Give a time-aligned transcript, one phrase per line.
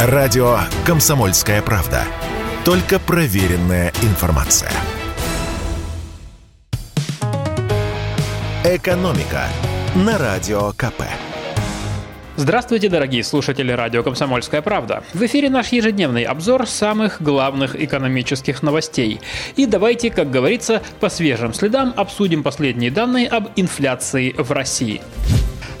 [0.00, 2.04] Радио «Комсомольская правда».
[2.64, 4.70] Только проверенная информация.
[8.64, 9.48] «Экономика»
[9.96, 11.02] на Радио КП.
[12.36, 15.02] Здравствуйте, дорогие слушатели радио «Комсомольская правда».
[15.14, 19.20] В эфире наш ежедневный обзор самых главных экономических новостей.
[19.56, 25.02] И давайте, как говорится, по свежим следам обсудим последние данные об инфляции в России.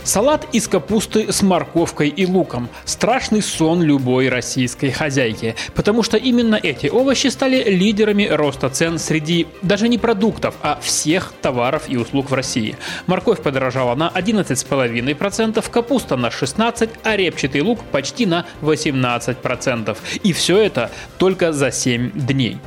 [0.04, 2.68] Салат из капусты с морковкой и луком.
[2.84, 5.54] Страшный сон любой российской хозяйки.
[5.74, 11.32] Потому что именно эти овощи стали лидерами роста цен среди даже не продуктов, а всех
[11.42, 12.76] товаров и услуг в России.
[13.06, 19.96] Морковь подорожала на 11,5%, капуста на 16%, а репчатый лук почти на 18%.
[20.22, 22.58] И все это только за 7 дней.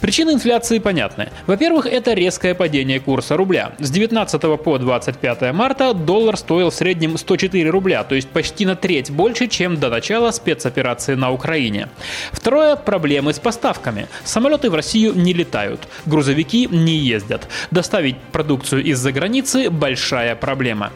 [0.00, 1.30] Причины инфляции понятны.
[1.46, 3.72] Во-первых, это резкое падение курса рубля.
[3.78, 8.76] С 19 по 25 марта доллар стоил в среднем 104 рубля, то есть почти на
[8.76, 11.88] треть больше, чем до начала спецоперации на Украине.
[12.32, 14.06] Второе– проблемы с поставками.
[14.24, 17.48] Самолеты в Россию не летают, грузовики не ездят.
[17.70, 20.92] Доставить продукцию из-за границы– большая проблема.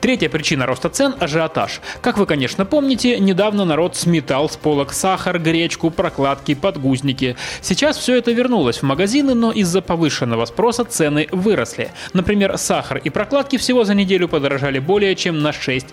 [0.00, 1.80] Третья причина роста цен– ажиотаж.
[2.00, 7.36] Как вы, конечно, помните, недавно народ сметал с полок сахар, гречку, прокладки, подгузники.
[7.60, 11.90] Сейчас все это вернулось в магазины, но из-за повышенного спроса цены выросли.
[12.12, 15.84] Например, сахар и прокладки всего за неделю подорожали более чем на 6%.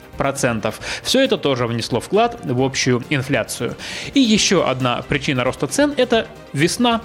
[1.01, 3.75] Все это тоже внесло вклад в общую инфляцию.
[4.13, 7.01] И еще одна причина роста цен– это весна.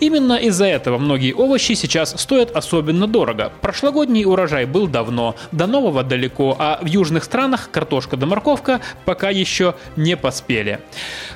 [0.00, 3.52] Именно из-за этого многие овощи сейчас стоят особенно дорого.
[3.60, 9.30] Прошлогодний урожай был давно, до нового далеко, а в южных странах картошка да морковка пока
[9.30, 10.80] еще не поспели.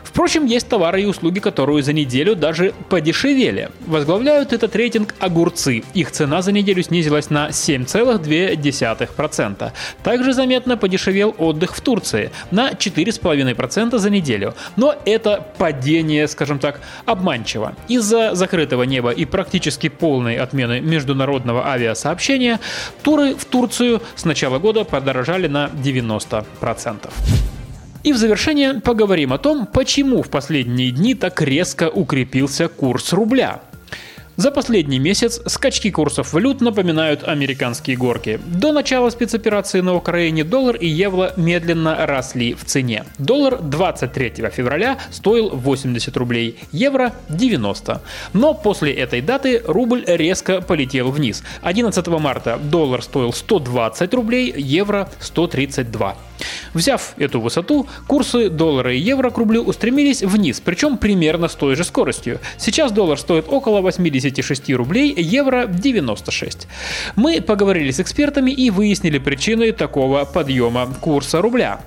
[0.02, 3.70] Впрочем, есть товары и услуги, которые за неделю даже подешевели.
[3.86, 5.82] Возглавляют этот рейтинг огурцы.
[5.92, 9.72] Их цена за неделю снизилась на 7,2%.
[10.02, 14.54] Также заметно подешевел отдых в Турции на 4,5% за неделю.
[14.76, 17.74] Но это падение, скажем так, обманчиво.
[17.88, 22.58] Из-за закрытого неба и практически полной отмены международного авиасообщения
[23.02, 27.10] туры в Турцию с начала года подорожали на 90%.
[28.02, 33.60] И в завершение поговорим о том, почему в последние дни так резко укрепился курс рубля.
[34.36, 38.40] За последний месяц скачки курсов валют напоминают американские горки.
[38.46, 43.04] До начала спецоперации на Украине доллар и евро медленно росли в цене.
[43.18, 48.02] Доллар 23 февраля стоил 80 рублей, евро 90.
[48.32, 51.44] Но после этой даты рубль резко полетел вниз.
[51.62, 56.16] 11 марта доллар стоил 120 рублей, евро 132.
[56.72, 61.76] Взяв эту высоту, курсы доллара и евро к рублю устремились вниз, причем примерно с той
[61.76, 62.40] же скоростью.
[62.56, 66.66] Сейчас доллар стоит около 86 рублей, евро 96.
[67.16, 71.80] Мы поговорили с экспертами и выяснили причины такого подъема курса рубля.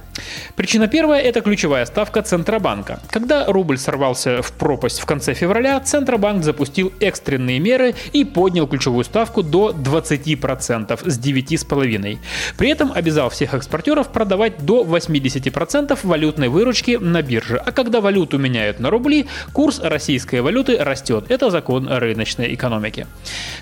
[0.56, 3.00] Причина первая– это ключевая ставка Центробанка.
[3.10, 9.04] Когда рубль сорвался в пропасть в конце февраля, Центробанк запустил экстренные меры и поднял ключевую
[9.04, 12.18] ставку до 20% с 9,5%.
[12.58, 17.58] При этом обязал всех экспортеров продавать до 80% валютной выручки на бирже.
[17.58, 21.26] А когда валюту меняют на рубли, курс российской валюты растет.
[21.30, 23.08] Это закон рыночной экономики.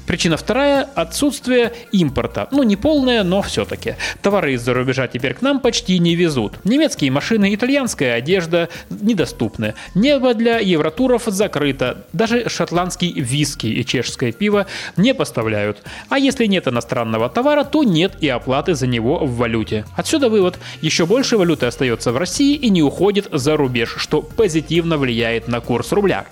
[0.06, 2.48] Причина вторая– отсутствие импорта.
[2.52, 3.96] Ну, не полное, но все-таки.
[4.22, 6.66] Товары из-за рубежа теперь к нам почти не везут идут.
[6.66, 9.74] Немецкие машины, итальянская одежда недоступны.
[9.94, 12.06] Небо для евротуров закрыто.
[12.14, 14.68] Даже шотландский виски и чешское пиво
[14.98, 15.84] не поставляют.
[16.10, 19.86] А если нет иностранного товара, то нет и оплаты за него в валюте.
[19.96, 20.60] Отсюда вывод.
[20.82, 25.60] Еще больше валюты остается в России и не уходит за рубеж, что позитивно влияет на
[25.60, 26.26] курс рубля.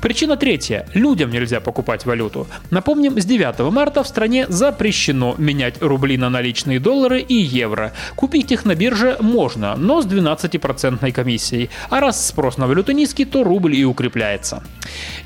[0.00, 0.86] Причина третья.
[0.94, 2.46] Людям нельзя покупать валюту.
[2.70, 7.92] Напомним, с 9 марта в стране запрещено менять рубли на наличные доллары и евро.
[8.14, 9.35] Купить их на бирже можно,
[9.76, 11.70] но с 12% комиссией.
[11.90, 14.62] А раз спрос на валюту низкий, то рубль и укрепляется.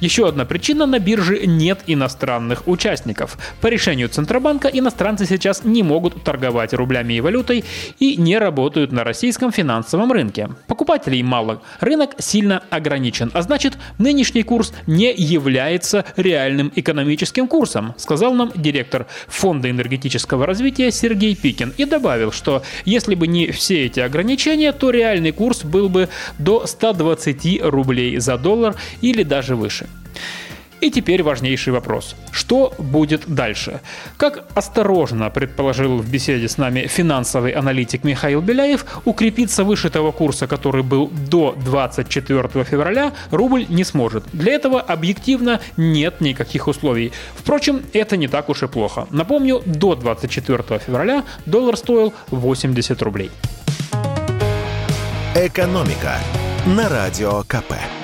[0.00, 3.38] Еще одна причина– на бирже нет иностранных участников.
[3.60, 7.64] По решению Центробанка иностранцы сейчас не могут торговать рублями и валютой
[7.98, 10.50] и не работают на российском финансовом рынке.
[10.66, 18.34] Покупателей мало, рынок сильно ограничен, а значит нынешний курс не является реальным экономическим курсом, сказал
[18.34, 24.00] нам директор Фонда энергетического развития Сергей Пикин и добавил, что если бы не все эти
[24.00, 26.08] ограничения, то реальный курс был бы
[26.38, 29.87] до 120 рублей за доллар или даже выше.
[30.82, 32.17] И теперь важнейший вопрос.
[32.32, 33.81] Что будет дальше?
[34.17, 40.47] Как осторожно предположил в беседе с нами финансовый аналитик Михаил Беляев, укрепиться выше того курса,
[40.47, 44.25] который был до 24 февраля, рубль не сможет.
[44.32, 47.12] Для этого объективно нет никаких условий.
[47.37, 49.06] Впрочем, это не так уж и плохо.
[49.11, 53.31] Напомню, до 24 февраля доллар стоил 80 рублей.
[55.35, 56.14] «Экономика»
[56.67, 58.00] на Радио КП.